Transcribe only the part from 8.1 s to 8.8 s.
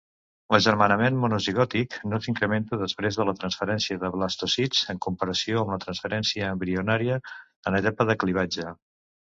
de clivatge.